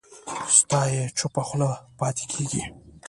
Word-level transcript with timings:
ستایي 0.59 0.93
یې 0.97 1.05
چوپه 1.17 1.41
خوله 1.47 1.69
پاتې 1.99 2.25
کېږي 2.31 2.63